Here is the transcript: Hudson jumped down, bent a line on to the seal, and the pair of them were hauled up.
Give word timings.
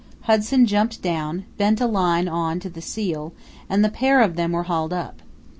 Hudson 0.21 0.65
jumped 0.65 1.03
down, 1.03 1.45
bent 1.59 1.79
a 1.79 1.85
line 1.85 2.27
on 2.27 2.59
to 2.61 2.71
the 2.71 2.81
seal, 2.81 3.33
and 3.69 3.85
the 3.85 3.89
pair 3.91 4.21
of 4.23 4.35
them 4.35 4.51
were 4.51 4.63
hauled 4.63 4.93
up. 4.93 5.21